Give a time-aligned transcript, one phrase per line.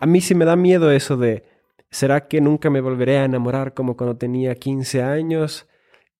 [0.00, 1.44] a mí sí me da miedo eso de,
[1.90, 5.68] ¿será que nunca me volveré a enamorar como cuando tenía 15 años?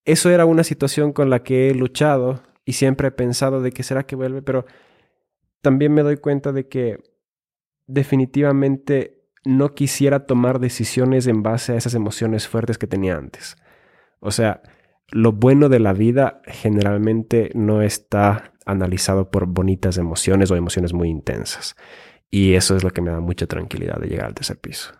[0.04, 3.82] Eso era una situación con la que he luchado y siempre he pensado de que
[3.82, 4.66] será que vuelve, pero
[5.62, 6.98] también me doy cuenta de que
[7.86, 13.56] definitivamente no quisiera tomar decisiones en base a esas emociones fuertes que tenía antes.
[14.20, 14.62] O sea,
[15.10, 21.08] lo bueno de la vida generalmente no está analizado por bonitas emociones o emociones muy
[21.08, 21.76] intensas.
[22.30, 24.92] Y eso es lo que me da mucha tranquilidad de llegar al tercer piso.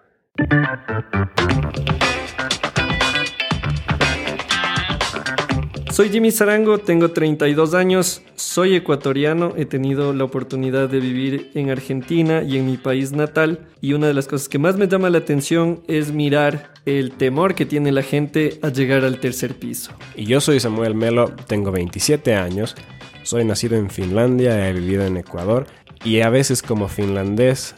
[5.92, 11.70] Soy Jimmy Zarango, tengo 32 años, soy ecuatoriano, he tenido la oportunidad de vivir en
[11.70, 15.10] Argentina y en mi país natal y una de las cosas que más me llama
[15.10, 19.92] la atención es mirar el temor que tiene la gente a llegar al tercer piso.
[20.16, 22.76] Y yo soy Samuel Melo, tengo 27 años,
[23.22, 25.66] soy nacido en Finlandia, he vivido en Ecuador
[26.04, 27.74] y a veces como finlandés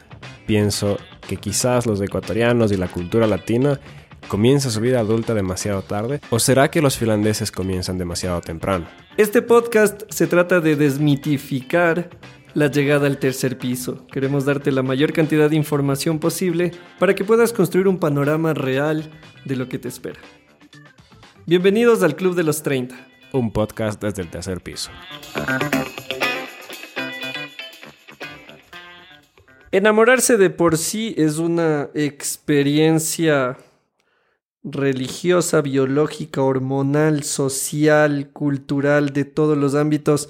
[0.46, 3.80] pienso que quizás los ecuatorianos y la cultura latina
[4.28, 6.20] ¿Comienza su vida adulta demasiado tarde?
[6.30, 8.86] ¿O será que los finlandeses comienzan demasiado temprano?
[9.18, 12.08] Este podcast se trata de desmitificar
[12.54, 14.06] la llegada al tercer piso.
[14.06, 19.10] Queremos darte la mayor cantidad de información posible para que puedas construir un panorama real
[19.44, 20.20] de lo que te espera.
[21.44, 22.94] Bienvenidos al Club de los 30.
[23.32, 24.90] Un podcast desde el tercer piso.
[29.74, 33.56] Enamorarse de por sí es una experiencia
[34.62, 40.28] religiosa, biológica, hormonal, social, cultural, de todos los ámbitos.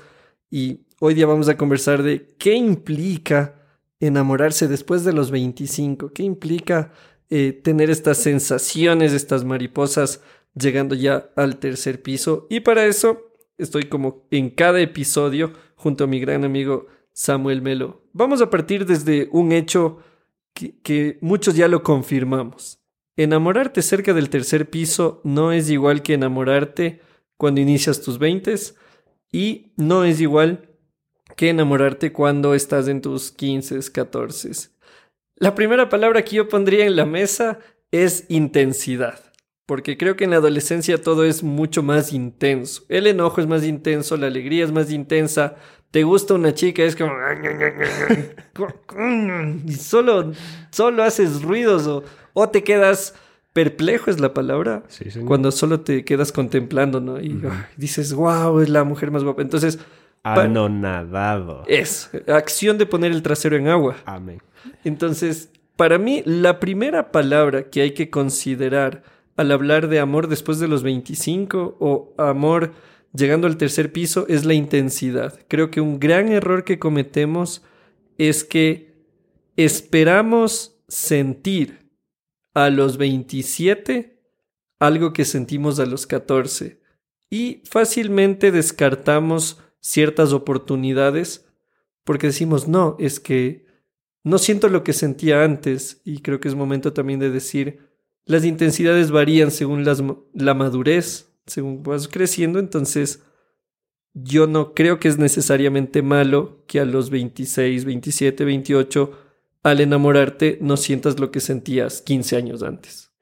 [0.49, 3.57] Y hoy día vamos a conversar de qué implica
[3.99, 6.93] enamorarse después de los 25, qué implica
[7.29, 10.21] eh, tener estas sensaciones, estas mariposas
[10.55, 12.47] llegando ya al tercer piso.
[12.49, 18.03] Y para eso estoy como en cada episodio junto a mi gran amigo Samuel Melo.
[18.13, 19.99] Vamos a partir desde un hecho
[20.55, 22.79] que, muchos ya lo confirmamos.
[23.17, 27.01] Enamorarte cerca del tercer piso no es igual que enamorarte
[27.37, 28.55] cuando inicias tus 20
[29.33, 30.69] y no es igual
[31.37, 34.71] que enamorarte cuando estás en tus 15, 14.
[35.37, 37.59] La primera palabra que yo pondría en la mesa
[37.91, 39.33] es intensidad,
[39.67, 42.85] porque creo que en la adolescencia todo es mucho más intenso.
[42.89, 45.57] El enojo es más intenso, la alegría es más intensa,
[45.93, 47.13] te gusta una chica, es como...
[49.67, 50.33] y solo,
[50.71, 52.03] solo haces ruidos o
[52.35, 53.15] o te quedas
[53.53, 54.85] perplejo es la palabra.
[55.27, 57.21] Cuando solo te quedas contemplando, ¿no?
[57.21, 57.41] Y
[57.77, 59.43] dices, wow, es la mujer más guapa.
[59.43, 59.79] Entonces.
[60.23, 61.65] Anonadado.
[61.67, 63.97] Es acción de poner el trasero en agua.
[64.07, 64.41] Amén.
[64.85, 69.03] Entonces, para mí, la primera palabra que hay que considerar
[69.37, 72.73] al hablar de amor después de los 25 o amor
[73.13, 75.39] llegando al tercer piso es la intensidad.
[75.49, 77.63] Creo que un gran error que cometemos
[78.19, 78.93] es que
[79.57, 81.91] esperamos sentir
[82.55, 84.21] a los 27
[84.79, 86.81] algo que sentimos a los 14
[87.31, 91.47] y fácilmente descartamos ciertas oportunidades
[92.05, 93.67] porque decimos, no, es que
[94.25, 97.91] no siento lo que sentía antes y creo que es momento también de decir,
[98.25, 103.23] las intensidades varían según la madurez, según vas creciendo, entonces
[104.15, 109.19] yo no creo que es necesariamente malo que a los 26, 27, 28
[109.63, 113.13] al enamorarte no sientas lo que sentías 15 años antes.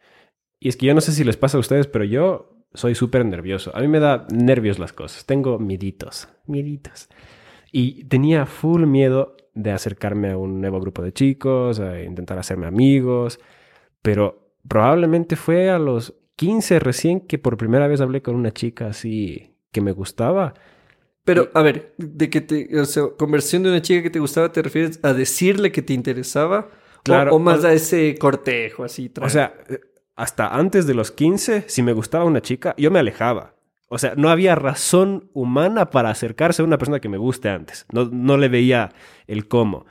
[0.59, 3.25] Y es que yo no sé si les pasa a ustedes, pero yo soy súper
[3.25, 3.75] nervioso.
[3.75, 5.27] A mí me da nervios las cosas.
[5.27, 7.09] Tengo mieditos, mieditos.
[7.73, 12.67] Y tenía full miedo de acercarme a un nuevo grupo de chicos, a intentar hacerme
[12.67, 13.41] amigos,
[14.03, 18.87] pero probablemente fue a los 15 recién que por primera vez hablé con una chica
[18.87, 20.55] así que me gustaba
[21.23, 24.51] pero, a ver, de que te, o sea, conversión de una chica que te gustaba,
[24.51, 26.71] ¿te refieres a decirle que te interesaba?
[27.03, 27.35] Claro.
[27.35, 29.13] O, más a ese cortejo, así.
[29.21, 29.55] O sea,
[30.17, 33.55] hasta antes de los 15, si me gustaba una chica, yo me alejaba.
[33.89, 37.87] O sea, no había razón humana para acercarse a una persona que me guste antes.
[37.93, 38.93] No, no le veía
[39.27, 39.87] el cómo.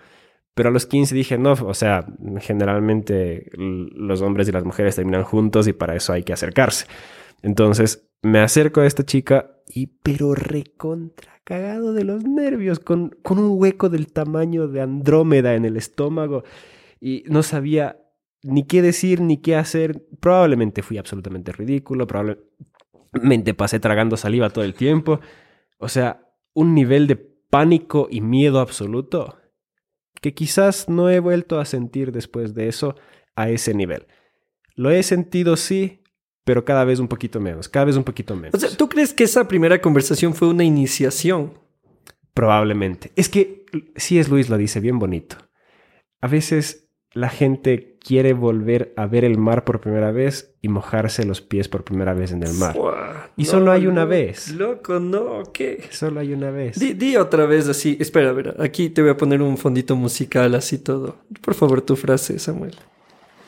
[0.60, 2.06] Pero a los 15 dije, no, o sea,
[2.42, 6.86] generalmente los hombres y las mujeres terminan juntos y para eso hay que acercarse.
[7.42, 13.40] Entonces me acerco a esta chica y pero recontra cagado de los nervios, con, con
[13.40, 16.44] un hueco del tamaño de Andrómeda en el estómago
[17.00, 17.96] y no sabía
[18.44, 20.04] ni qué decir ni qué hacer.
[20.20, 25.22] Probablemente fui absolutamente ridículo, probablemente pasé tragando saliva todo el tiempo.
[25.78, 26.20] O sea,
[26.54, 29.38] un nivel de pánico y miedo absoluto
[30.22, 32.96] que quizás no he vuelto a sentir después de eso
[33.36, 34.08] a ese nivel.
[34.76, 36.00] Lo he sentido sí
[36.50, 38.56] pero cada vez un poquito menos, cada vez un poquito menos.
[38.56, 41.54] O sea, ¿tú crees que esa primera conversación fue una iniciación?
[42.34, 43.12] Probablemente.
[43.16, 45.38] Es que sí es Luis lo dice bien bonito.
[46.22, 51.26] A veces la gente quiere volver a ver el mar por primera vez y mojarse
[51.26, 52.74] los pies por primera vez en el mar.
[52.74, 54.52] Fua, Y no, solo hay una vez.
[54.52, 55.84] Loco, no, ¿qué?
[55.92, 56.80] Solo hay una vez.
[56.80, 57.98] Di, di otra vez así.
[58.00, 61.18] Espera, a ver, aquí te voy a poner un fondito musical así todo.
[61.42, 62.76] Por favor, tu frase, Samuel.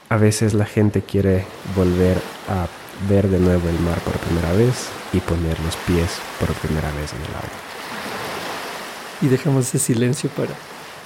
[0.09, 1.45] A veces la gente quiere
[1.75, 2.17] volver
[2.49, 2.67] a
[3.09, 7.13] ver de nuevo el mar por primera vez y poner los pies por primera vez
[7.13, 7.49] en el agua.
[9.21, 10.53] Y dejamos ese silencio para.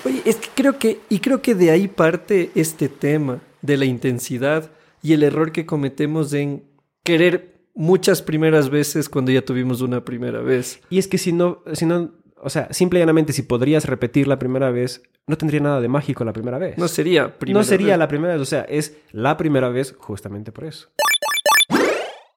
[0.05, 0.99] Oye, es que creo que.
[1.09, 4.71] Y creo que de ahí parte este tema de la intensidad
[5.01, 6.63] y el error que cometemos en
[7.03, 10.79] querer muchas primeras veces cuando ya tuvimos una primera vez.
[10.89, 12.11] Y es que si no, si no,
[12.41, 15.87] o sea, simple y llanamente, si podrías repetir la primera vez, no tendría nada de
[15.87, 16.77] mágico la primera vez.
[16.77, 17.97] No sería primera no sería vez.
[17.99, 20.89] la primera vez, o sea, es la primera vez justamente por eso.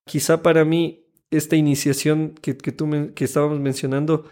[0.04, 4.24] Quizá para mí, esta iniciación que, que tú men- que estábamos mencionando,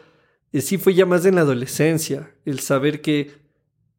[0.53, 2.35] sí fue ya más en la adolescencia.
[2.45, 3.33] El saber que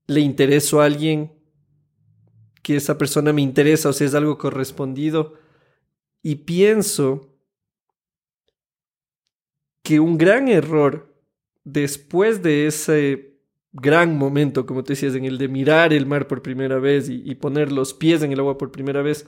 [0.07, 1.31] le intereso a alguien,
[2.63, 5.35] que esa persona me interesa, o sea, es algo correspondido.
[6.23, 7.33] Y pienso
[9.83, 11.15] que un gran error
[11.63, 13.37] después de ese
[13.71, 17.21] gran momento, como te decías, en el de mirar el mar por primera vez y,
[17.25, 19.27] y poner los pies en el agua por primera vez,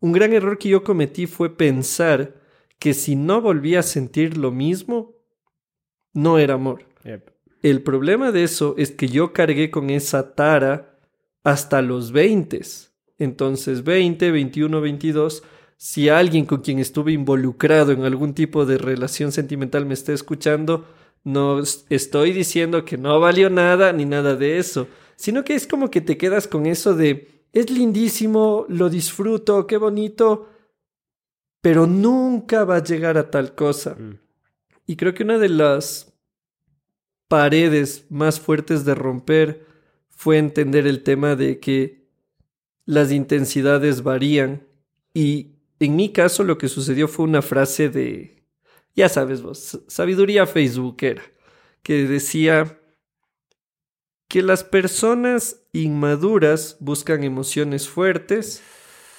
[0.00, 2.40] un gran error que yo cometí fue pensar
[2.78, 5.19] que si no volvía a sentir lo mismo,
[6.12, 6.84] no era amor.
[7.62, 10.98] El problema de eso es que yo cargué con esa tara
[11.44, 12.60] hasta los 20.
[13.18, 15.42] Entonces, 20, 21, 22,
[15.76, 20.86] si alguien con quien estuve involucrado en algún tipo de relación sentimental me está escuchando,
[21.22, 25.66] no es- estoy diciendo que no valió nada ni nada de eso, sino que es
[25.66, 30.48] como que te quedas con eso de, es lindísimo, lo disfruto, qué bonito,
[31.60, 33.94] pero nunca va a llegar a tal cosa.
[33.98, 34.18] Mm.
[34.90, 36.12] Y creo que una de las
[37.28, 39.64] paredes más fuertes de romper
[40.08, 42.08] fue entender el tema de que
[42.86, 44.66] las intensidades varían.
[45.14, 48.42] Y en mi caso lo que sucedió fue una frase de,
[48.96, 51.22] ya sabes vos, sabiduría facebookera,
[51.84, 52.80] que decía
[54.26, 58.60] que las personas inmaduras buscan emociones fuertes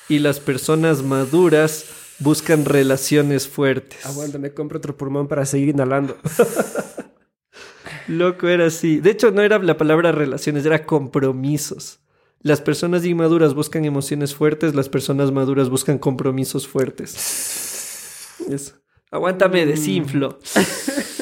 [0.09, 4.05] y las personas maduras buscan relaciones fuertes.
[4.05, 6.17] Aguanta, me compro otro pulmón para seguir inhalando.
[8.07, 8.99] Loco, era así.
[8.99, 11.99] De hecho, no era la palabra relaciones, era compromisos.
[12.41, 18.35] Las personas inmaduras buscan emociones fuertes, las personas maduras buscan compromisos fuertes.
[18.49, 18.73] Eso.
[19.11, 20.39] Aguántame, desinflo.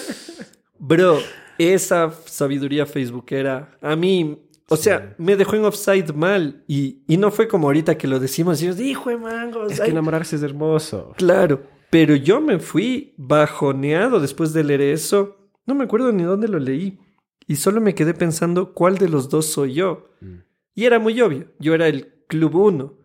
[0.79, 1.19] Bro,
[1.57, 4.37] esa sabiduría facebookera, a mí,
[4.69, 6.63] o sea, me dejó en offside mal.
[6.67, 9.71] Y, y no fue como ahorita que lo decimos y yo, hijo de mangos.
[9.71, 9.85] Es ay".
[9.85, 11.13] que enamorarse es hermoso.
[11.17, 15.37] Claro, pero yo me fui bajoneado después de leer eso.
[15.65, 16.99] No me acuerdo ni dónde lo leí.
[17.47, 20.09] Y solo me quedé pensando cuál de los dos soy yo.
[20.21, 20.35] Mm.
[20.75, 21.51] Y era muy obvio.
[21.59, 22.97] Yo era el club uno.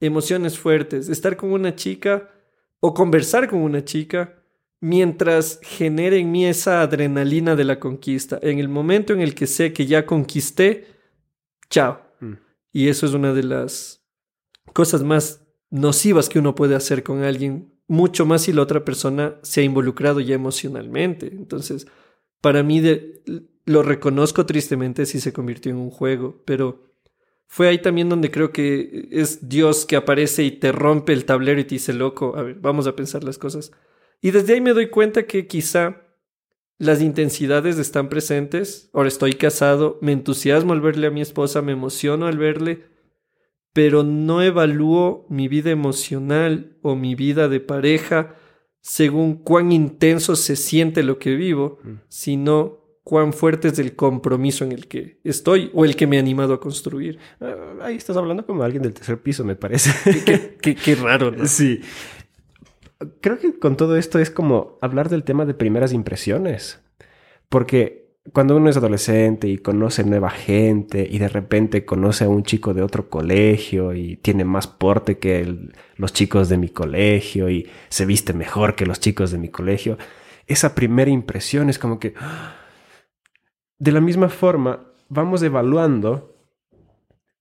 [0.00, 1.08] Emociones fuertes.
[1.08, 2.30] Estar con una chica
[2.80, 4.35] o conversar con una chica
[4.80, 8.38] mientras genere en mí esa adrenalina de la conquista.
[8.42, 10.86] En el momento en el que sé que ya conquisté,
[11.70, 12.00] chao.
[12.20, 12.34] Mm.
[12.72, 14.04] Y eso es una de las
[14.72, 19.36] cosas más nocivas que uno puede hacer con alguien, mucho más si la otra persona
[19.42, 21.28] se ha involucrado ya emocionalmente.
[21.28, 21.86] Entonces,
[22.40, 23.22] para mí de-
[23.64, 26.84] lo reconozco tristemente si se convirtió en un juego, pero
[27.48, 31.60] fue ahí también donde creo que es Dios que aparece y te rompe el tablero
[31.60, 33.72] y te dice, loco, a ver, vamos a pensar las cosas.
[34.20, 36.02] Y desde ahí me doy cuenta que quizá
[36.78, 38.90] las intensidades están presentes.
[38.92, 42.84] Ahora estoy casado, me entusiasmo al verle a mi esposa, me emociono al verle,
[43.72, 48.34] pero no evalúo mi vida emocional o mi vida de pareja
[48.80, 51.90] según cuán intenso se siente lo que vivo, Mm.
[52.08, 56.20] sino cuán fuerte es el compromiso en el que estoy o el que me ha
[56.20, 57.18] animado a construir.
[57.40, 59.90] Ah, Ahí estás hablando como alguien del tercer piso, me parece.
[60.24, 61.46] Qué, qué- qué raro, ¿no?
[61.46, 61.80] Sí.
[63.26, 66.80] Creo que con todo esto es como hablar del tema de primeras impresiones.
[67.48, 72.44] Porque cuando uno es adolescente y conoce nueva gente y de repente conoce a un
[72.44, 75.58] chico de otro colegio y tiene más porte que
[75.96, 79.98] los chicos de mi colegio y se viste mejor que los chicos de mi colegio,
[80.46, 82.14] esa primera impresión es como que...
[82.20, 82.54] ¡ah!
[83.76, 86.32] De la misma forma, vamos evaluando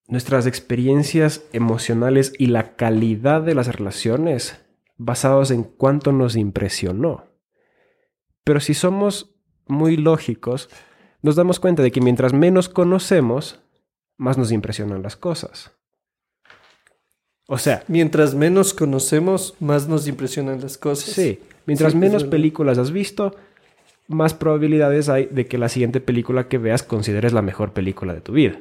[0.08, 4.64] nuestras experiencias emocionales y la calidad de las relaciones
[4.98, 7.25] basados en cuánto nos impresionó.
[8.44, 9.36] Pero si somos
[9.68, 10.70] muy lógicos,
[11.22, 13.60] nos damos cuenta de que mientras menos conocemos,
[14.18, 15.72] más nos impresionan las cosas.
[17.48, 21.14] O sea, Mientras menos conocemos, más nos impresionan las cosas.
[21.14, 23.36] sí, mientras Sí, menos películas has visto,
[24.08, 28.22] más probabilidades hay de que la siguiente película que veas consideres la mejor película de
[28.22, 28.60] tu vida.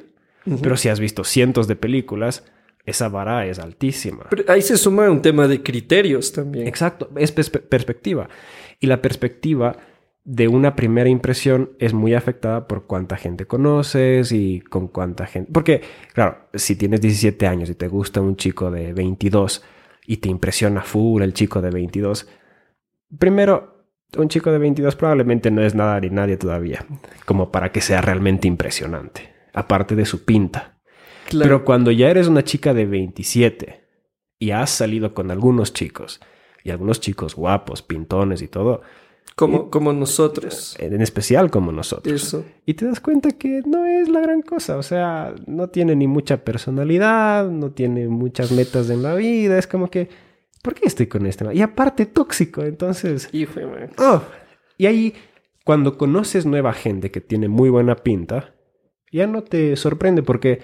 [0.61, 2.43] Pero si has visto cientos de películas,
[2.85, 4.25] esa vara es altísima.
[4.29, 6.67] Pero ahí se suma un tema de criterios también.
[6.67, 8.29] Exacto, es perspe- perspectiva.
[8.79, 9.77] Y la perspectiva
[10.23, 15.51] de una primera impresión es muy afectada por cuánta gente conoces y con cuánta gente...
[15.51, 15.81] Porque,
[16.13, 19.63] claro, si tienes 17 años y te gusta un chico de 22
[20.07, 22.27] y te impresiona full el chico de 22,
[23.19, 23.85] primero,
[24.17, 26.85] un chico de 22 probablemente no es nada ni nadie todavía,
[27.25, 30.74] como para que sea realmente impresionante, aparte de su pinta.
[31.27, 31.43] Claro.
[31.45, 33.83] Pero cuando ya eres una chica de 27
[34.39, 36.19] y has salido con algunos chicos,
[36.65, 38.81] y algunos chicos guapos, pintones y todo,
[39.35, 40.75] como, como nosotros.
[40.79, 42.45] en especial como nosotros, Eso.
[42.65, 46.07] y te das cuenta que no es la gran cosa, o sea, no tiene ni
[46.07, 50.09] mucha personalidad, no tiene muchas metas en la vida, es como que,
[50.63, 51.45] ¿por qué estoy con este?
[51.53, 53.29] Y aparte tóxico, entonces...
[53.33, 53.91] Hijo de man.
[53.97, 54.21] Oh,
[54.77, 55.13] y ahí,
[55.65, 58.55] cuando conoces nueva gente que tiene muy buena pinta,
[59.11, 60.61] ya no te sorprende porque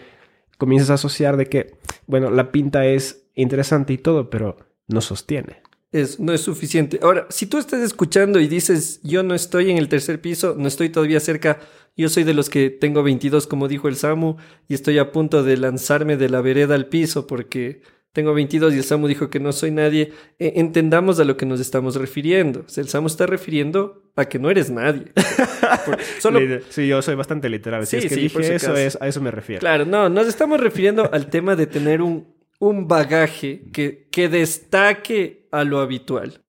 [0.62, 1.74] comienzas a asociar de que,
[2.06, 5.64] bueno, la pinta es interesante y todo, pero no sostiene.
[5.92, 7.00] Es, no es suficiente.
[7.02, 10.68] Ahora, si tú estás escuchando y dices, yo no estoy en el tercer piso, no
[10.68, 11.60] estoy todavía cerca,
[11.98, 14.36] yo soy de los que tengo 22, como dijo el Samu,
[14.68, 17.82] y estoy a punto de lanzarme de la vereda al piso porque
[18.14, 21.46] tengo 22 y el Samu dijo que no soy nadie, e- entendamos a lo que
[21.46, 22.62] nos estamos refiriendo.
[22.66, 25.06] O sea, el Samu está refiriendo a que no eres nadie.
[25.86, 26.40] Por- solo,
[26.70, 27.86] Sí, yo soy bastante literal.
[27.88, 29.60] Si Sí, es que sí, por dije si eso, es, a eso me refiero.
[29.62, 32.28] Claro, no, nos estamos refiriendo al tema de tener un,
[32.60, 36.42] un bagaje que, que destaque a lo habitual.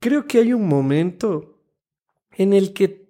[0.00, 1.60] Creo que hay un momento
[2.32, 3.06] en el que,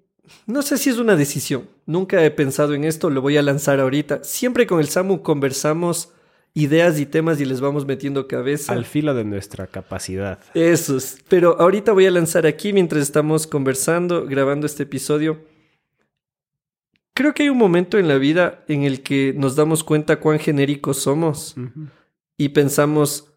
[0.46, 3.80] no sé si es una decisión, nunca he pensado en esto, lo voy a lanzar
[3.80, 4.22] ahorita.
[4.22, 6.12] Siempre con el Samu conversamos
[6.56, 8.72] ideas y temas y les vamos metiendo cabeza.
[8.72, 10.40] Al filo de nuestra capacidad.
[10.54, 11.18] Esos.
[11.28, 15.44] Pero ahorita voy a lanzar aquí mientras estamos conversando, grabando este episodio.
[17.12, 20.38] Creo que hay un momento en la vida en el que nos damos cuenta cuán
[20.38, 21.54] genéricos somos
[22.38, 23.32] y pensamos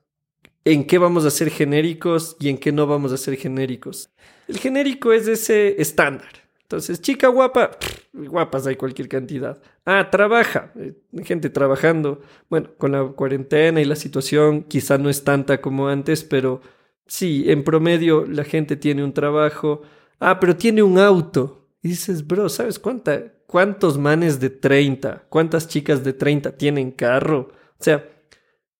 [0.64, 4.10] en qué vamos a ser genéricos y en qué no vamos a ser genéricos.
[4.48, 6.49] El genérico es ese estándar.
[6.70, 7.72] Entonces, chica guapa,
[8.14, 9.60] guapas hay cualquier cantidad.
[9.86, 12.22] Ah, trabaja, eh, gente trabajando.
[12.48, 16.62] Bueno, con la cuarentena y la situación quizá no es tanta como antes, pero
[17.08, 19.82] sí, en promedio la gente tiene un trabajo.
[20.20, 21.66] Ah, pero tiene un auto.
[21.82, 27.50] Y dices, bro, ¿sabes cuánta, cuántos manes de 30, cuántas chicas de 30 tienen carro?
[27.80, 28.08] O sea,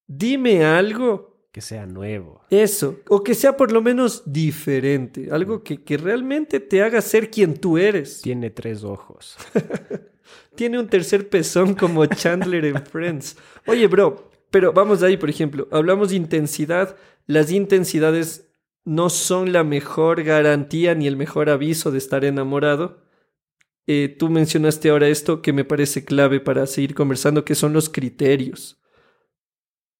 [0.06, 2.42] dime algo Que sea nuevo.
[2.52, 7.32] eso, o que sea por lo menos diferente, algo que, que realmente te haga ser
[7.32, 8.22] quien tú eres.
[8.22, 9.36] Tiene tres ojos.
[10.56, 13.36] Tiene un tercer pezón como Chandler en Friends.
[13.66, 18.50] Oye, bro, pero vamos de ahí, por ejemplo, hablamos de intensidad, las intensidades
[18.86, 23.04] no son la mejor garantía ni el mejor aviso de estar enamorado.
[23.88, 27.90] Eh, tú mencionaste ahora esto que me parece clave para seguir conversando, que son los
[27.90, 28.82] criterios.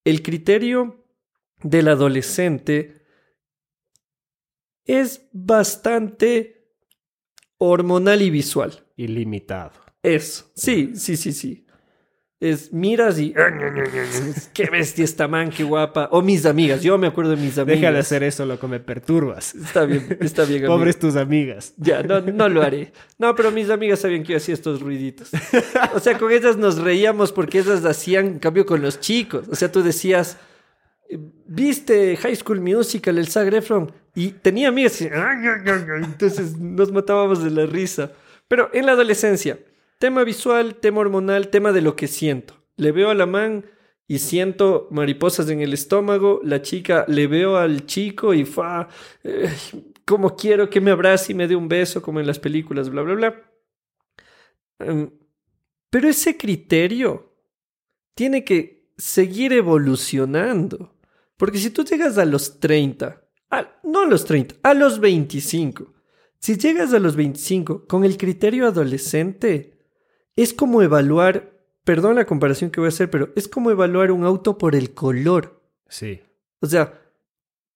[0.06, 1.06] El criterio
[1.64, 3.00] del adolescente
[4.86, 6.74] es bastante
[7.58, 8.86] hormonal y visual.
[8.96, 9.72] Ilimitado.
[10.02, 10.50] Eso.
[10.56, 11.66] Sí, sí, sí, sí.
[12.40, 13.34] Es miras y.
[14.54, 16.08] ¡Qué bestia esta man, qué guapa!
[16.12, 16.82] O mis amigas.
[16.82, 17.82] Yo me acuerdo de mis amigas.
[17.82, 19.54] Deja de hacer eso, loco, me perturbas.
[19.56, 20.64] Está bien, está bien.
[20.64, 20.78] amigo.
[20.78, 21.74] Pobres tus amigas.
[21.76, 22.94] Ya, no, no lo haré.
[23.18, 25.32] No, pero mis amigas sabían que yo hacía estos ruiditos.
[25.94, 29.50] O sea, con ellas nos reíamos porque ellas hacían en cambio con los chicos.
[29.50, 30.38] O sea, tú decías,
[31.46, 33.92] ¿viste High School Musical, el Zac Efron?
[34.16, 35.02] Y tenía amigas.
[35.02, 38.12] Entonces nos matábamos de la risa.
[38.48, 39.60] Pero en la adolescencia,
[39.98, 42.56] tema visual, tema hormonal, tema de lo que siento.
[42.76, 43.66] Le veo a la man
[44.08, 46.42] y siento mariposas en el estómago.
[46.44, 48.88] La chica, le veo al chico y fa,
[49.24, 49.50] eh,
[50.06, 53.04] como quiero que me abrace y me dé un beso, como en las películas, bla,
[53.04, 53.52] bla, bla.
[54.80, 55.12] Em,
[55.90, 57.36] pero ese criterio
[58.16, 60.99] tiene que seguir evolucionando.
[61.40, 65.94] Porque si tú llegas a los 30, a- no a los 30, a los 25,
[66.38, 69.80] si llegas a los 25 con el criterio adolescente,
[70.36, 71.54] es como evaluar,
[71.86, 74.94] perdón la comparación que voy a hacer, pero es como evaluar un auto por el
[74.94, 75.62] color.
[75.88, 76.20] Sí.
[76.62, 76.94] O sea,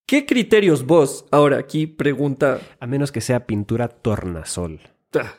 [0.05, 4.82] ¿qué criterios vos, ahora aquí pregunta, A menos que sea pintura tornasol.
[5.13, 5.34] Ah,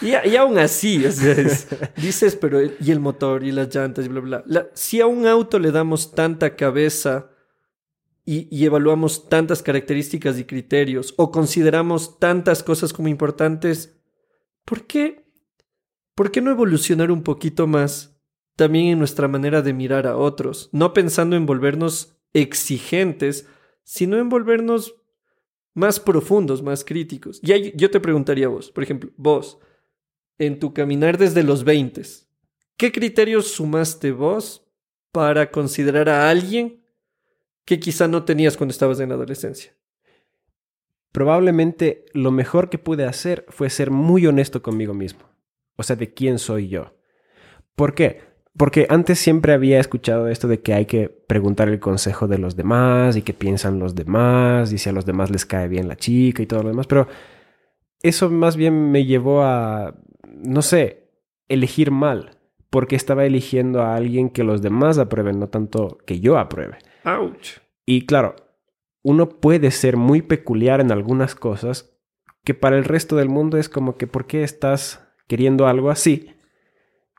[0.00, 4.06] Y, y aún así, o sea, es- dices, pero y el motor y las llantas
[4.06, 4.42] y bla, bla.
[4.46, 7.30] La- si a un auto le damos tanta cabeza
[8.28, 13.96] y, evaluamos tantas características y criterios o consideramos tantas cosas como importantes,
[14.64, 15.24] ¿por qué?
[16.16, 18.20] ¿Por qué no evolucionar un poquito más
[18.56, 20.68] también en nuestra manera de mirar a otros?
[20.72, 23.46] No pensando en volvernos exigentes,
[23.84, 24.96] sino en volvernos
[25.72, 27.38] más profundos, más críticos.
[27.44, 29.58] Y yo te preguntaría a vos, por ejemplo, vos,
[30.38, 32.02] en tu caminar desde los 20,
[32.76, 34.66] ¿qué criterios sumaste vos
[35.12, 36.85] para considerar a alguien
[37.66, 39.72] que quizá no tenías cuando estabas en la adolescencia?
[41.12, 45.24] Probablemente lo mejor que pude hacer fue ser muy honesto conmigo mismo.
[45.76, 46.94] O sea, de quién soy yo.
[47.74, 48.20] ¿Por qué?
[48.56, 52.56] Porque antes siempre había escuchado esto de que hay que preguntar el consejo de los
[52.56, 55.96] demás y qué piensan los demás y si a los demás les cae bien la
[55.96, 57.06] chica y todo lo demás, pero
[58.02, 59.94] eso más bien me llevó a,
[60.26, 61.10] no sé,
[61.48, 62.38] elegir mal,
[62.70, 66.78] porque estaba eligiendo a alguien que los demás aprueben, no tanto que yo apruebe.
[67.06, 67.60] Ouch.
[67.86, 68.34] Y claro,
[69.02, 71.96] uno puede ser muy peculiar en algunas cosas
[72.42, 76.34] que para el resto del mundo es como que ¿por qué estás queriendo algo así?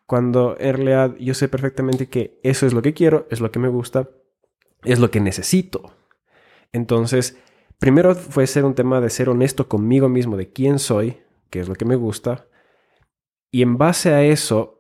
[0.06, 3.70] Cuando en yo sé perfectamente que eso es lo que quiero, es lo que me
[3.70, 4.10] gusta,
[4.84, 5.94] es lo que necesito.
[6.74, 7.38] Entonces,
[7.80, 11.18] primero fue ser un tema de ser honesto conmigo mismo, de quién soy,
[11.50, 12.48] qué es lo que me gusta,
[13.52, 14.80] y en base a eso,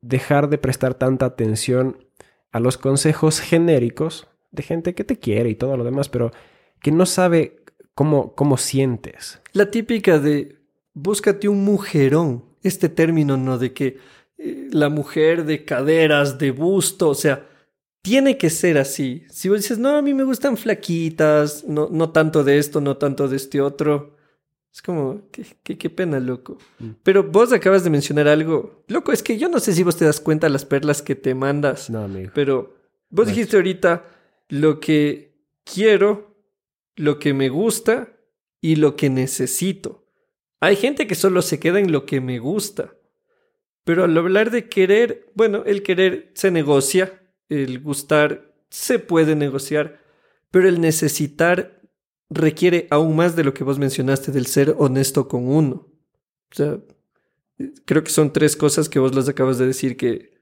[0.00, 2.06] dejar de prestar tanta atención
[2.50, 6.32] a los consejos genéricos de gente que te quiere y todo lo demás, pero
[6.80, 7.56] que no sabe
[7.94, 9.40] cómo, cómo sientes.
[9.52, 10.56] La típica de
[10.96, 13.58] búscate un mujerón, este término, ¿no?
[13.58, 13.98] De que
[14.38, 17.46] eh, la mujer de caderas, de busto, o sea,
[18.02, 19.24] tiene que ser así.
[19.28, 22.96] Si vos dices, no, a mí me gustan flaquitas, no, no tanto de esto, no
[22.96, 24.16] tanto de este otro.
[24.72, 26.58] Es como, qué, qué, pena, loco.
[26.78, 26.90] Mm.
[27.02, 28.84] Pero vos acabas de mencionar algo.
[28.88, 31.14] Loco, es que yo no sé si vos te das cuenta de las perlas que
[31.14, 31.90] te mandas.
[31.90, 32.30] No, amigo.
[32.34, 32.74] Pero
[33.10, 34.04] vos dijiste ahorita
[34.48, 36.36] lo que quiero,
[36.96, 38.16] lo que me gusta
[38.60, 40.06] y lo que necesito.
[40.60, 42.94] Hay gente que solo se queda en lo que me gusta.
[43.84, 50.00] Pero al hablar de querer, bueno, el querer se negocia, el gustar se puede negociar,
[50.50, 51.80] pero el necesitar
[52.28, 55.88] requiere aún más de lo que vos mencionaste del ser honesto con uno.
[56.50, 56.80] O sea,
[57.84, 60.35] creo que son tres cosas que vos las acabas de decir que,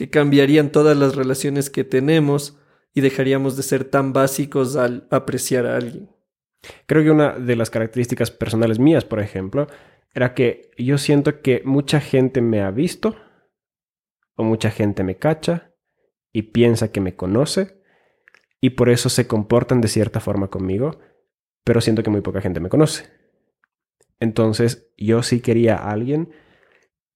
[0.00, 2.56] que cambiarían todas las relaciones que tenemos
[2.94, 6.08] y dejaríamos de ser tan básicos al apreciar a alguien.
[6.86, 9.66] Creo que una de las características personales mías, por ejemplo,
[10.14, 13.14] era que yo siento que mucha gente me ha visto
[14.36, 15.74] o mucha gente me cacha
[16.32, 17.82] y piensa que me conoce
[18.58, 20.98] y por eso se comportan de cierta forma conmigo,
[21.62, 23.04] pero siento que muy poca gente me conoce.
[24.18, 26.32] Entonces yo sí quería a alguien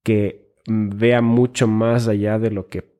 [0.03, 2.95] que vea mucho más allá de lo que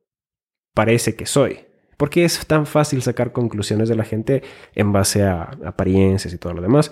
[0.73, 1.65] parece que soy.
[1.97, 6.53] Porque es tan fácil sacar conclusiones de la gente en base a apariencias y todo
[6.53, 6.91] lo demás.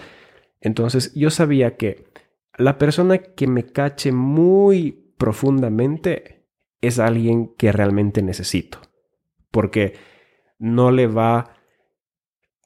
[0.62, 2.07] Entonces yo sabía que
[2.57, 6.47] la persona que me cache muy profundamente
[6.81, 8.79] es alguien que realmente necesito.
[9.51, 9.97] Porque
[10.57, 11.57] no le va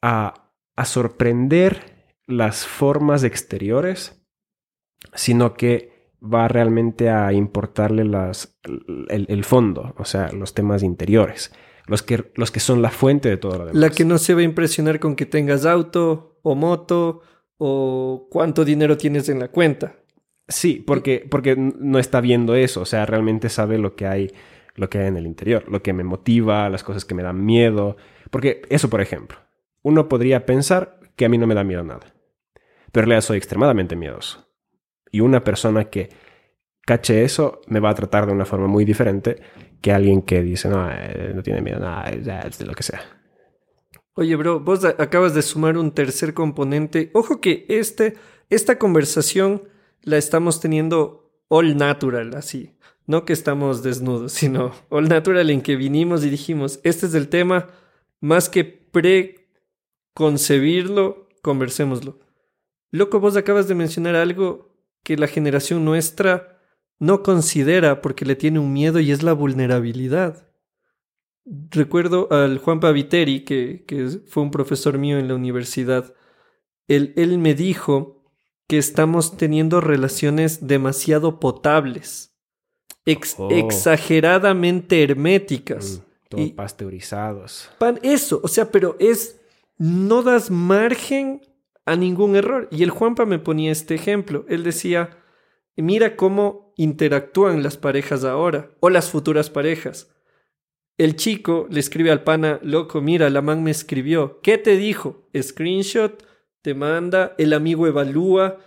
[0.02, 4.24] a, a sorprender las formas exteriores,
[5.14, 5.97] sino que
[6.32, 8.58] va realmente a importarle las,
[9.10, 11.54] el, el, fondo, o sea, los temas interiores,
[11.86, 13.76] los que, los que son la fuente de todo lo demás.
[13.76, 17.22] La que no se va a impresionar con que tengas auto o moto
[17.58, 19.96] o cuánto dinero tienes en la cuenta.
[20.48, 24.32] Sí, porque, porque no está viendo eso, o sea, realmente sabe lo que hay,
[24.76, 27.46] lo que hay en el interior, lo que me motiva, las cosas que me dan
[27.46, 27.98] miedo.
[28.32, 29.38] Porque eso, por ejemplo,
[29.82, 32.14] uno podría pensar que a mí no me da miedo nada,
[32.92, 34.47] pero en realidad soy extremadamente miedoso.
[35.12, 36.10] Y una persona que
[36.86, 39.42] cache eso me va a tratar de una forma muy diferente
[39.82, 43.02] que alguien que dice, no, eh, no tiene miedo nada, es de lo que sea.
[44.14, 47.12] Oye, bro, vos acabas de sumar un tercer componente.
[47.14, 48.16] Ojo que este,
[48.50, 49.64] esta conversación
[50.02, 52.74] la estamos teniendo all natural, así.
[53.06, 57.30] No que estamos desnudos, sino all natural en que vinimos y dijimos, este es el
[57.30, 57.68] tema,
[58.20, 62.18] más que preconcebirlo, conversémoslo.
[62.92, 64.67] Loco, vos acabas de mencionar algo
[65.08, 66.60] que la generación nuestra
[67.00, 70.48] no considera porque le tiene un miedo y es la vulnerabilidad
[71.72, 76.14] recuerdo al Juan Paviteri, que, que, fue un profesor mío en la universidad.
[76.88, 78.24] Él, él me dijo
[78.68, 82.36] que estamos teniendo relaciones demasiado potables,
[83.38, 83.50] oh.
[83.52, 86.00] exageradamente herméticas.
[86.00, 87.70] Mm, todo y, pasteurizados.
[87.80, 89.40] Pan, eso, o sea, pero es.
[89.80, 91.42] No das margen
[91.88, 92.68] a ningún error.
[92.72, 94.46] Y el Juanpa me ponía este ejemplo.
[94.48, 95.18] Él decía:
[95.76, 100.12] Mira cómo interactúan las parejas ahora, o las futuras parejas
[100.98, 104.40] el chico le escribe al pana, loco, mira, la man me escribió.
[104.42, 105.28] ¿Qué te dijo?
[105.40, 106.24] Screenshot,
[106.62, 108.58] te manda, el amigo evalúa.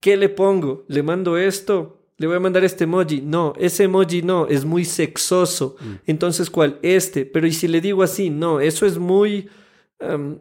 [0.00, 0.84] ¿Qué le pongo?
[0.88, 1.98] ¿Le mando esto?
[2.16, 3.22] ¿Le voy a mandar este emoji?
[3.22, 5.76] No, ese emoji no, es muy sexoso.
[5.80, 5.94] Mm.
[6.06, 6.78] Entonces, ¿cuál?
[6.82, 7.26] Este.
[7.26, 8.30] Pero ¿y si le digo así?
[8.30, 9.48] No, eso es muy...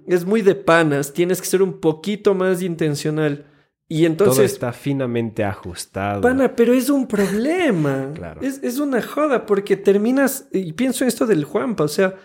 [0.07, 1.13] es muy de panas.
[1.13, 3.45] Tienes que ser un poquito más intencional.
[3.87, 4.35] Y entonces...
[4.35, 6.21] Todo está finamente ajustado.
[6.21, 8.11] Pana, pero es un problema.
[8.13, 8.41] Claro.
[8.41, 12.15] Es, es una joda porque terminas, y pienso en esto del Juanpa, o sea,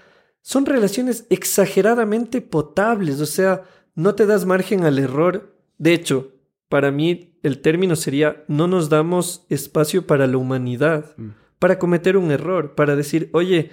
[0.42, 3.62] son relaciones exageradamente potables, o sea,
[3.94, 5.56] no te das margen al error.
[5.78, 6.32] De hecho,
[6.68, 11.30] para mí el término sería, no nos damos espacio para la humanidad, Mm.
[11.58, 13.70] para cometer un error, para decir, oye,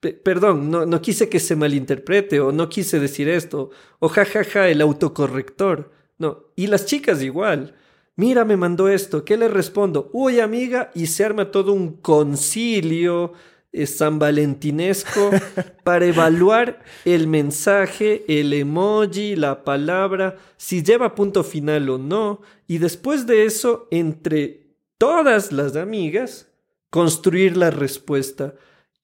[0.00, 4.80] perdón, no, no quise que se malinterprete, o no quise decir esto, o jajaja, el
[4.80, 5.92] autocorrector.
[6.18, 7.74] No, y las chicas igual.
[8.16, 10.10] Mira, me mandó esto, ¿qué le respondo?
[10.12, 13.32] Uy, amiga, y se arma todo un concilio
[13.70, 15.30] eh, san valentinesco
[15.84, 22.78] para evaluar el mensaje, el emoji, la palabra, si lleva punto final o no, y
[22.78, 26.48] después de eso, entre todas las amigas,
[26.90, 28.54] construir la respuesta.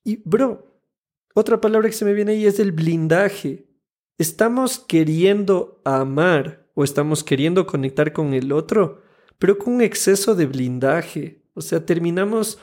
[0.02, 0.63] Y, bro,
[1.34, 3.66] otra palabra que se me viene ahí es el blindaje.
[4.18, 9.02] Estamos queriendo amar o estamos queriendo conectar con el otro,
[9.38, 11.42] pero con un exceso de blindaje.
[11.54, 12.58] O sea, terminamos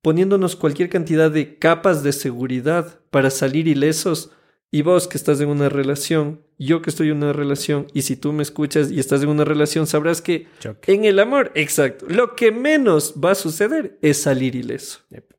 [0.00, 4.30] poniéndonos cualquier cantidad de capas de seguridad para salir ilesos.
[4.70, 8.16] Y vos que estás en una relación, yo que estoy en una relación, y si
[8.16, 10.92] tú me escuchas y estás en una relación, sabrás que Choque.
[10.92, 14.98] en el amor, exacto, lo que menos va a suceder es salir ileso.
[15.10, 15.34] Yep.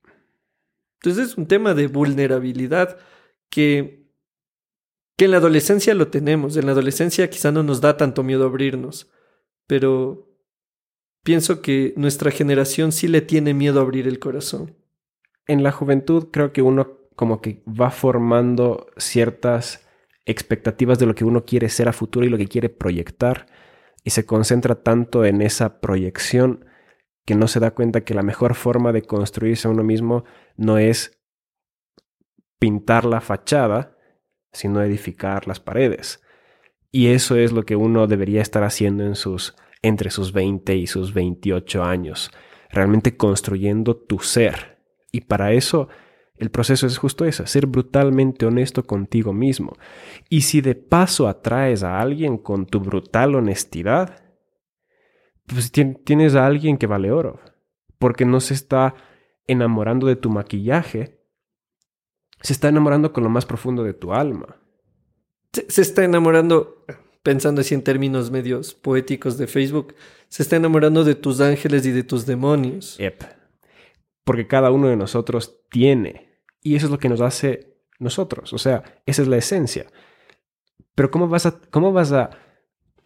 [1.06, 2.98] Entonces es un tema de vulnerabilidad
[3.50, 4.10] que,
[5.16, 6.58] que en la adolescencia lo tenemos.
[6.58, 9.12] En la adolescencia quizá no nos da tanto miedo abrirnos,
[9.68, 10.36] pero
[11.24, 14.76] pienso que nuestra generación sí le tiene miedo a abrir el corazón.
[15.46, 19.88] En la juventud creo que uno como que va formando ciertas
[20.26, 23.46] expectativas de lo que uno quiere ser a futuro y lo que quiere proyectar
[24.04, 26.66] y se concentra tanto en esa proyección
[27.26, 30.24] que no se da cuenta que la mejor forma de construirse a uno mismo
[30.56, 31.20] no es
[32.60, 33.98] pintar la fachada,
[34.54, 36.22] sino edificar las paredes.
[36.92, 40.88] Y eso es lo que uno debería estar haciendo en sus entre sus 20 y
[40.88, 42.32] sus 28 años,
[42.72, 44.80] realmente construyendo tu ser.
[45.12, 45.90] Y para eso
[46.38, 49.74] el proceso es justo eso, ser brutalmente honesto contigo mismo.
[50.28, 54.25] Y si de paso atraes a alguien con tu brutal honestidad,
[55.48, 57.40] pues tien- tienes a alguien que vale oro,
[58.00, 58.96] porque no se está
[59.48, 61.22] enamorando de tu maquillaje,
[62.42, 64.58] se está enamorando con lo más profundo de tu alma.
[65.54, 66.86] Se, se está enamorando,
[67.24, 69.96] pensando así en términos medios poéticos de Facebook,
[70.28, 72.98] se está enamorando de tus ángeles y de tus demonios.
[72.98, 73.24] Yep.
[74.24, 76.40] Porque cada uno de nosotros tiene.
[76.62, 78.52] Y eso es lo que nos hace nosotros.
[78.54, 79.86] O sea, esa es la esencia.
[80.96, 82.32] Pero ¿cómo vas a, cómo vas a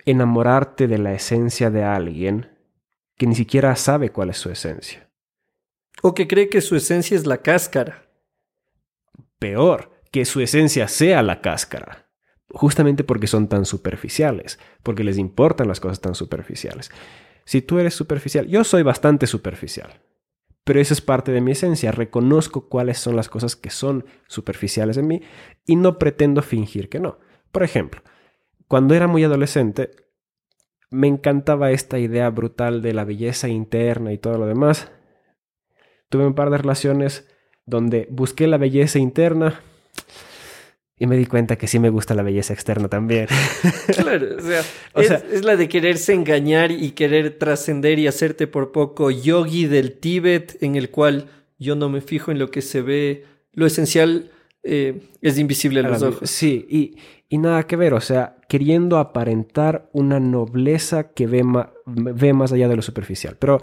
[0.10, 2.58] enamorarte de la esencia de alguien
[3.18, 5.10] que ni siquiera sabe cuál es su esencia?
[6.02, 8.10] O que cree que su esencia es la cáscara.
[9.38, 12.10] Peor, que su esencia sea la cáscara.
[12.52, 16.90] Justamente porque son tan superficiales, porque les importan las cosas tan superficiales.
[17.46, 20.02] Si tú eres superficial, yo soy bastante superficial,
[20.64, 21.92] pero esa es parte de mi esencia.
[21.92, 25.22] Reconozco cuáles son las cosas que son superficiales en mí
[25.66, 27.20] y no pretendo fingir que no.
[27.52, 28.02] Por ejemplo,
[28.70, 29.90] cuando era muy adolescente,
[30.92, 34.90] me encantaba esta idea brutal de la belleza interna y todo lo demás.
[36.08, 37.28] Tuve un par de relaciones
[37.66, 39.60] donde busqué la belleza interna
[40.98, 43.28] y me di cuenta que sí me gusta la belleza externa también.
[43.98, 44.62] Claro, o sea,
[44.94, 49.10] O es, sea- es la de quererse engañar y querer trascender y hacerte por poco
[49.10, 51.28] yogi del Tíbet, en el cual
[51.58, 53.26] yo no me fijo en lo que se ve.
[53.52, 56.30] Lo esencial eh, es invisible a los ojos.
[56.30, 56.98] Sí, y,
[57.30, 61.44] y nada que ver, o sea, queriendo aparentar una nobleza que ve,
[61.86, 63.38] ve más allá de lo superficial.
[63.40, 63.60] Pero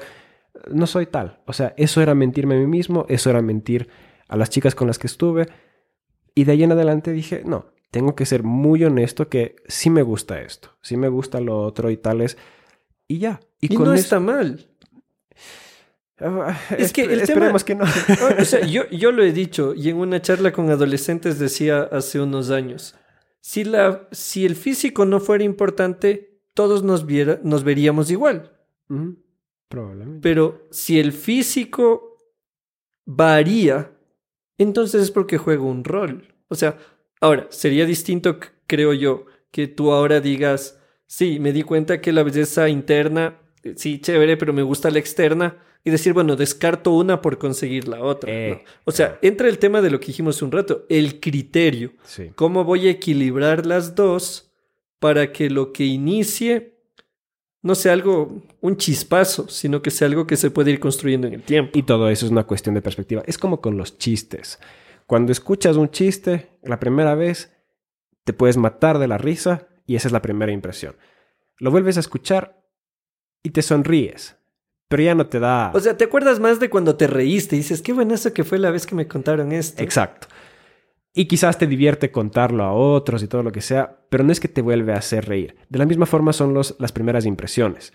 [0.70, 3.88] no soy tal, o sea, eso era mentirme a mí mismo, eso era mentir
[4.29, 5.48] a las chicas con las que estuve.
[6.35, 10.02] Y de ahí en adelante dije, no, tengo que ser muy honesto que sí me
[10.02, 12.37] gusta esto, sí me gusta lo otro y tales.
[13.09, 13.40] Y ya.
[13.61, 14.68] Y, con no eso- está mal.
[16.18, 17.85] Ah, Es que el tema- esperemos que no.
[18.40, 22.20] O sea, yo, yo lo he dicho y en una charla con adolescentes decía hace
[22.20, 22.94] unos años,
[23.46, 28.50] si, la, si el físico no fuera importante, todos nos, viera, nos veríamos igual.
[29.68, 30.18] Probablemente.
[30.20, 32.18] Pero si el físico
[33.04, 33.92] varía,
[34.59, 36.35] entonces es porque juega un rol.
[36.48, 36.76] O sea,
[37.20, 42.24] ahora, sería distinto, creo yo, que tú ahora digas, sí, me di cuenta que la
[42.24, 45.62] belleza interna, eh, sí, chévere, pero me gusta la externa.
[45.87, 48.33] Y decir, bueno, descarto una por conseguir la otra.
[48.33, 48.70] Eh, ¿no?
[48.87, 51.92] O sea, entra el tema de lo que dijimos un rato, el criterio.
[52.03, 52.33] Sí.
[52.35, 54.51] ¿Cómo voy a equilibrar las dos
[54.99, 56.75] para que lo que inicie
[57.62, 61.35] no sea algo, un chispazo, sino que sea algo que se puede ir construyendo en
[61.35, 61.79] el tiempo?
[61.79, 63.22] Y todo eso es una cuestión de perspectiva.
[63.25, 64.59] Es como con los chistes.
[65.07, 67.53] Cuando escuchas un chiste la primera vez,
[68.25, 70.96] te puedes matar de la risa y esa es la primera impresión.
[71.59, 72.61] Lo vuelves a escuchar
[73.44, 74.37] y te sonríes,
[74.88, 75.72] pero ya no te da...
[75.75, 78.59] O sea, ¿te acuerdas más de cuando te reíste y dices, qué buenazo que fue
[78.59, 79.83] la vez que me contaron esto?
[79.83, 80.29] Exacto.
[81.12, 84.38] Y quizás te divierte contarlo a otros y todo lo que sea, pero no es
[84.38, 85.57] que te vuelve a hacer reír.
[85.68, 87.92] De la misma forma son los, las primeras impresiones.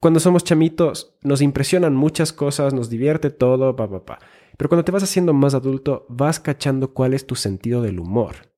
[0.00, 4.18] Cuando somos chamitos, nos impresionan muchas cosas, nos divierte todo, pa, pa, pa.
[4.56, 8.49] Pero cuando te vas haciendo más adulto, vas cachando cuál es tu sentido del humor.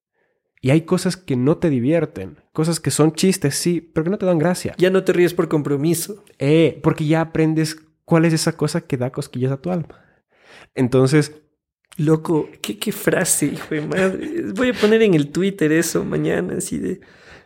[0.62, 4.18] Y hay cosas que no te divierten, cosas que son chistes, sí, pero que no
[4.18, 4.74] te dan gracia.
[4.78, 6.24] Ya no te ríes por compromiso.
[6.38, 10.00] Eh, porque ya aprendes cuál es esa cosa que da cosquillas a tu alma.
[10.74, 11.32] Entonces,
[11.98, 14.52] Loco, ¿qué, qué frase, hijo de madre.
[14.54, 17.00] Voy a poner en el Twitter eso mañana, así de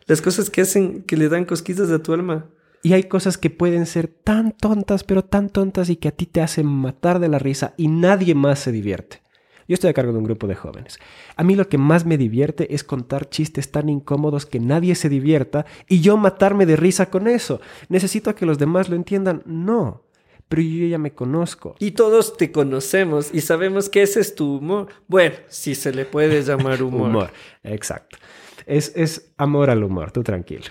[0.07, 2.48] las cosas que hacen, que le dan cosquillas a tu alma.
[2.83, 6.26] Y hay cosas que pueden ser tan tontas, pero tan tontas y que a ti
[6.26, 9.22] te hacen matar de la risa y nadie más se divierte.
[9.68, 10.98] Yo estoy a cargo de un grupo de jóvenes.
[11.35, 15.09] A mí lo que más me divierte es contar chistes tan incómodos que nadie se
[15.09, 17.61] divierta y yo matarme de risa con eso.
[17.88, 19.42] ¿Necesito que los demás lo entiendan?
[19.44, 20.05] No.
[20.48, 21.74] Pero yo ya me conozco.
[21.81, 24.87] Y todos te conocemos y sabemos que ese es tu humor.
[25.09, 27.09] Bueno, si se le puede llamar humor.
[27.09, 27.31] humor,
[27.64, 28.18] exacto.
[28.66, 30.66] Es, es amor al humor, tú tranquilo.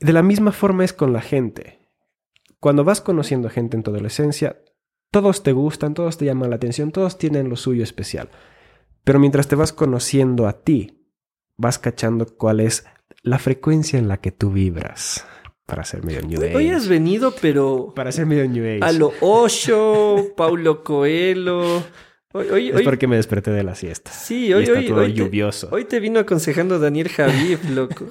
[0.00, 1.78] De la misma forma es con la gente.
[2.60, 4.56] Cuando vas conociendo gente en tu adolescencia,
[5.12, 8.30] todos te gustan, todos te llaman la atención, todos tienen lo suyo especial.
[9.04, 10.98] Pero mientras te vas conociendo a ti,
[11.56, 12.84] vas cachando cuál es
[13.22, 15.24] la frecuencia en la que tú vibras.
[15.66, 16.56] Para ser medio New Age.
[16.56, 18.80] Hoy has venido, pero Para ser medio New Age.
[18.82, 21.84] a lo Osho, Paulo Coelho.
[22.34, 24.10] Hoy, hoy, Es hoy- porque me desperté de la siesta.
[24.10, 25.68] sí, Y hoy, está hoy, todo hoy te- lluvioso.
[25.70, 28.06] hoy te vino aconsejando Daniel Javier, loco.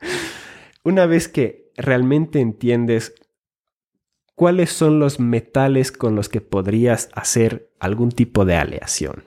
[0.84, 3.14] Una vez que realmente entiendes
[4.40, 9.24] cuáles son los metales con los que podrías hacer algún tipo de aleación,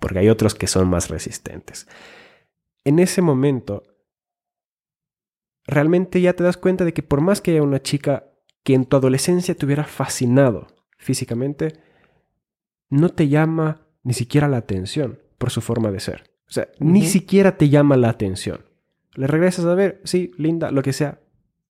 [0.00, 1.86] porque hay otros que son más resistentes.
[2.82, 3.84] En ese momento,
[5.64, 8.32] realmente ya te das cuenta de que por más que haya una chica
[8.64, 10.66] que en tu adolescencia te hubiera fascinado
[10.96, 11.74] físicamente,
[12.90, 16.32] no te llama ni siquiera la atención por su forma de ser.
[16.48, 18.64] O sea, ni siquiera te llama la atención.
[19.14, 21.20] Le regresas a ver, sí, linda, lo que sea,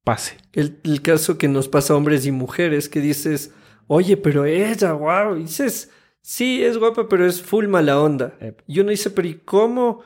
[0.08, 0.38] pase.
[0.52, 3.52] El, el caso que nos pasa a hombres y mujeres, que dices,
[3.88, 5.90] oye, pero ella, wow, y dices,
[6.22, 8.34] sí, es guapa, pero es full mala onda.
[8.40, 8.62] Ep.
[8.66, 10.02] Y uno dice, pero ¿y cómo,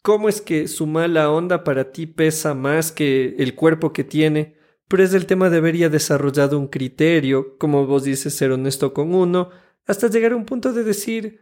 [0.00, 4.56] cómo es que su mala onda para ti pesa más que el cuerpo que tiene?
[4.88, 8.94] Pero es el tema de haber ya desarrollado un criterio, como vos dices, ser honesto
[8.94, 9.50] con uno,
[9.86, 11.40] hasta llegar a un punto de decir,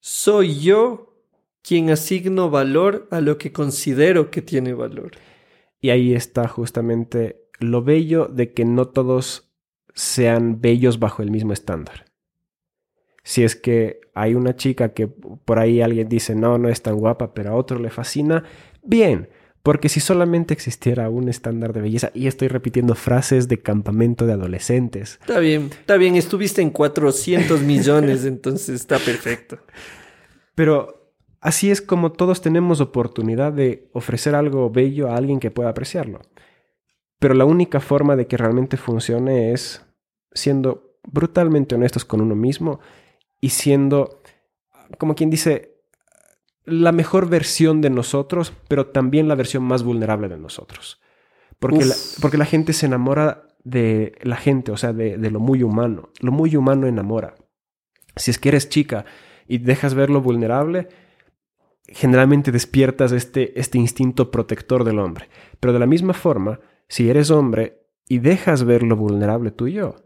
[0.00, 1.14] soy yo
[1.62, 5.12] quien asigno valor a lo que considero que tiene valor.
[5.80, 9.52] Y ahí está justamente lo bello de que no todos
[9.94, 12.04] sean bellos bajo el mismo estándar.
[13.22, 16.96] Si es que hay una chica que por ahí alguien dice, no, no es tan
[16.96, 18.44] guapa, pero a otro le fascina,
[18.84, 19.28] bien,
[19.62, 24.34] porque si solamente existiera un estándar de belleza, y estoy repitiendo frases de campamento de
[24.34, 29.58] adolescentes, Está bien, está bien, estuviste en 400 millones, entonces está perfecto.
[30.54, 35.70] pero así es como todos tenemos oportunidad de ofrecer algo bello a alguien que pueda
[35.70, 36.20] apreciarlo.
[37.18, 39.84] Pero la única forma de que realmente funcione es
[40.32, 42.80] siendo brutalmente honestos con uno mismo
[43.40, 44.22] y siendo,
[44.98, 45.76] como quien dice,
[46.64, 51.00] la mejor versión de nosotros, pero también la versión más vulnerable de nosotros.
[51.58, 55.40] Porque, la, porque la gente se enamora de la gente, o sea, de, de lo
[55.40, 56.10] muy humano.
[56.20, 57.34] Lo muy humano enamora.
[58.16, 59.06] Si es que eres chica
[59.46, 60.88] y dejas ver lo vulnerable,
[61.88, 65.28] generalmente despiertas este, este instinto protector del hombre.
[65.60, 69.96] Pero de la misma forma, si eres hombre y dejas ver lo vulnerable tuyo,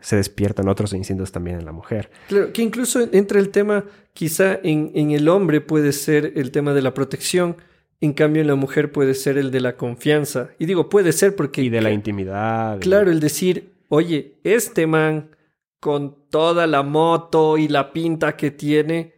[0.00, 2.10] se despiertan otros instintos también en la mujer.
[2.28, 6.74] Claro, que incluso entra el tema, quizá en, en el hombre puede ser el tema
[6.74, 7.56] de la protección,
[8.00, 10.50] en cambio en la mujer puede ser el de la confianza.
[10.58, 11.62] Y digo, puede ser porque...
[11.62, 12.76] Y de la intimidad.
[12.76, 15.30] y- Claro, el decir, oye, este man
[15.80, 19.14] con toda la moto y la pinta que tiene,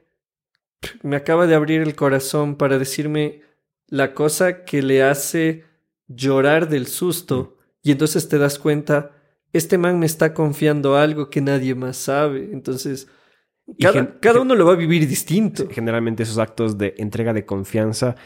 [1.03, 3.41] me acaba de abrir el corazón para decirme
[3.89, 5.65] la cosa que le hace
[6.09, 7.57] llorar del susto.
[7.83, 9.13] Y entonces te das cuenta,
[9.53, 12.51] este man me está confiando algo que nadie más sabe.
[12.53, 13.09] Entonces,
[13.81, 15.69] cada, cada uno lo va a vivir distinto.
[15.71, 18.17] Generalmente esos actos de entrega de confianza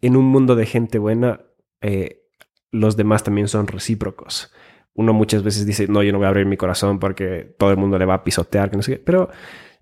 [0.00, 1.40] en un mundo de gente buena,
[1.82, 2.22] eh,
[2.70, 4.52] los demás también son recíprocos.
[4.94, 7.76] Uno muchas veces dice, no, yo no voy a abrir mi corazón porque todo el
[7.76, 8.98] mundo le va a pisotear, que no sé qué.
[8.98, 9.30] Pero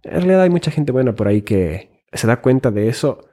[0.03, 3.29] en realidad hay mucha gente buena por ahí que se da cuenta de eso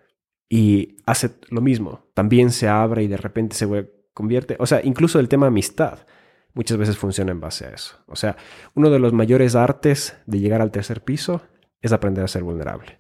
[0.50, 2.10] y hace lo mismo.
[2.14, 4.56] También se abre y de repente se vuelve- convierte.
[4.58, 6.00] O sea, incluso el tema amistad
[6.56, 7.98] muchas veces funciona en base a eso.
[8.08, 8.36] O sea,
[8.74, 11.44] uno de los mayores artes de llegar al tercer piso
[11.82, 12.98] es aprender a ser vulnerable.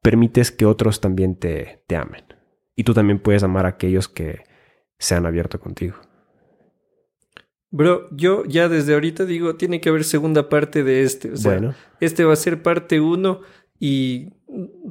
[0.00, 2.24] Permites que otros también te, te amen.
[2.74, 4.44] Y tú también puedes amar a aquellos que
[4.98, 5.96] se han abierto contigo.
[7.72, 11.32] Bro, yo ya desde ahorita digo, tiene que haber segunda parte de este.
[11.32, 11.74] O sea, Bueno.
[12.00, 13.42] este va a ser parte uno
[13.78, 14.30] y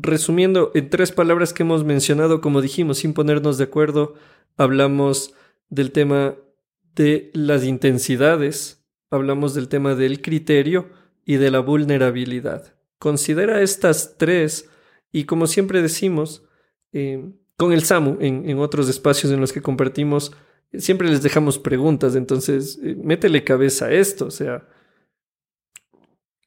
[0.02, 4.16] resumiendo en tres palabras que hemos mencionado, como dijimos, sin ponernos de acuerdo,
[4.58, 5.34] hablamos
[5.70, 6.36] del tema
[6.96, 10.90] de las intensidades, hablamos del tema del criterio
[11.26, 12.74] y de la vulnerabilidad.
[12.98, 14.70] Considera estas tres
[15.12, 16.44] y como siempre decimos,
[16.92, 20.32] eh, con el SAMU, en, otros espacios en los que compartimos,
[20.74, 24.68] siempre les dejamos preguntas, entonces eh, métele cabeza a esto, o sea,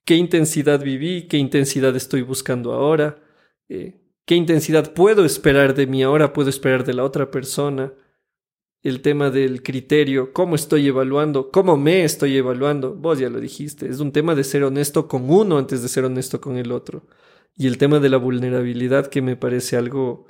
[0.05, 1.29] ¿qué intensidad viví?
[1.29, 3.23] ¿Qué intensidad estoy buscando ahora?
[3.69, 6.33] Eh, ¿Qué intensidad puedo esperar de mí ahora?
[6.33, 7.93] ¿Puedo esperar de la otra persona?
[8.83, 13.89] El tema del criterio, cómo estoy evaluando, cómo me estoy evaluando, vos ya lo dijiste,
[13.89, 17.07] es un tema de ser honesto con uno antes de ser honesto con el otro.
[17.57, 20.27] Y el tema de la vulnerabilidad que me parece algo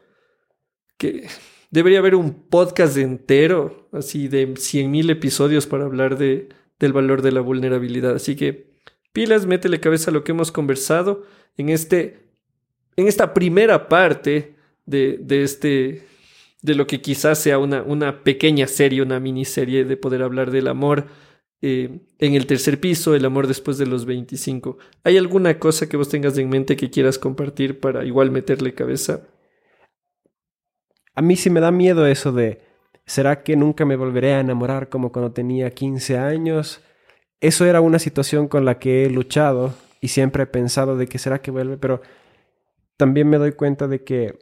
[0.99, 1.29] que
[1.71, 7.33] debería haber un podcast entero, así de 100.000 episodios para hablar de, del valor de
[7.33, 8.15] la vulnerabilidad.
[8.15, 8.72] Así que
[9.13, 11.25] pilas, métele cabeza a lo que hemos conversado
[11.57, 12.29] en, este,
[12.97, 16.07] en esta primera parte de, de, este,
[16.63, 20.69] de lo que quizás sea una, una pequeña serie, una miniserie de poder hablar del
[20.69, 21.07] amor.
[21.65, 24.79] Eh, en el tercer piso, el amor después de los 25.
[25.05, 29.29] ¿Hay alguna cosa que vos tengas en mente que quieras compartir para igual meterle cabeza?
[31.15, 32.63] A mí sí me da miedo eso de,
[33.07, 36.81] ¿será que nunca me volveré a enamorar como cuando tenía 15 años?
[37.43, 41.19] Eso era una situación con la que he luchado y siempre he pensado de que
[41.19, 42.01] será que vuelve, pero
[42.97, 44.39] también me doy cuenta de que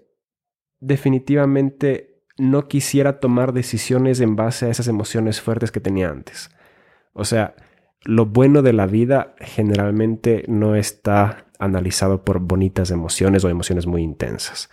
[0.81, 6.51] definitivamente no quisiera tomar decisiones en base a esas emociones fuertes que tenía antes.
[7.15, 7.55] O sea,
[8.03, 14.03] lo bueno de la vida generalmente no está analizado por bonitas emociones o emociones muy
[14.03, 14.69] intensas.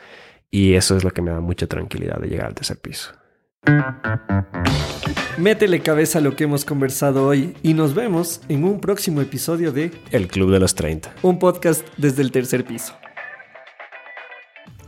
[0.52, 3.14] Y eso es lo que me da mucha tranquilidad de llegar al tercer piso.
[5.38, 9.72] Métele cabeza a lo que hemos conversado hoy y nos vemos en un próximo episodio
[9.72, 11.14] de El Club de los 30.
[11.22, 12.96] Un podcast desde el tercer piso.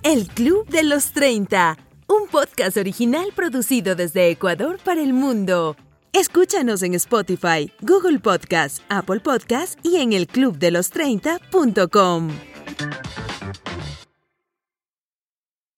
[0.02, 5.76] El Club de los 30, un podcast original producido desde Ecuador para el mundo.
[6.14, 12.30] Escúchanos en Spotify, Google Podcast, Apple Podcast y en elclubdelos30.com.